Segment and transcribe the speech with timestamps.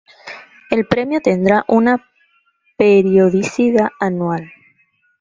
[0.71, 2.03] El premio tendrá una
[2.75, 4.51] periodicidad anual.